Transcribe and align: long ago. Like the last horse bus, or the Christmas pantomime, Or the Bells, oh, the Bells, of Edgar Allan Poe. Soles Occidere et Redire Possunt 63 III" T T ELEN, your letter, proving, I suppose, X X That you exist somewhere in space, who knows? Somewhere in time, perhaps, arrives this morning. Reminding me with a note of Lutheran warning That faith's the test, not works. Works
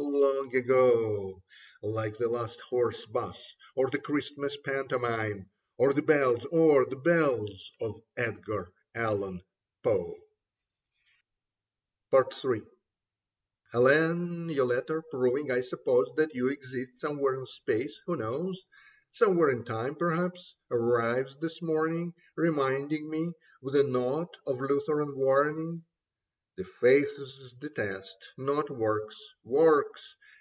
long 0.00 0.50
ago. 0.56 1.40
Like 1.82 2.16
the 2.18 2.28
last 2.28 2.60
horse 2.62 3.04
bus, 3.06 3.54
or 3.76 3.90
the 3.90 3.98
Christmas 4.00 4.56
pantomime, 4.56 5.46
Or 5.76 5.92
the 5.92 6.02
Bells, 6.02 6.46
oh, 6.50 6.82
the 6.84 6.96
Bells, 6.96 7.70
of 7.80 8.00
Edgar 8.16 8.70
Allan 8.96 9.40
Poe. 9.84 10.16
Soles 12.10 12.24
Occidere 12.24 12.60
et 12.60 12.60
Redire 12.60 12.60
Possunt 12.60 12.60
63 12.60 12.60
III" 12.60 12.60
T 12.62 12.66
T 13.72 13.76
ELEN, 13.76 14.48
your 14.48 14.66
letter, 14.66 15.02
proving, 15.12 15.50
I 15.52 15.60
suppose, 15.60 16.08
X 16.08 16.12
X 16.12 16.16
That 16.16 16.34
you 16.34 16.48
exist 16.48 16.92
somewhere 17.00 17.34
in 17.38 17.46
space, 17.46 18.00
who 18.06 18.16
knows? 18.16 18.64
Somewhere 19.12 19.50
in 19.50 19.62
time, 19.64 19.94
perhaps, 19.94 20.54
arrives 20.72 21.36
this 21.40 21.60
morning. 21.62 22.14
Reminding 22.34 23.08
me 23.08 23.30
with 23.62 23.76
a 23.76 23.84
note 23.84 24.36
of 24.46 24.60
Lutheran 24.60 25.14
warning 25.16 25.84
That 26.56 26.66
faith's 26.66 27.54
the 27.60 27.68
test, 27.68 28.16
not 28.38 28.70
works. 28.70 29.18
Works 29.44 30.16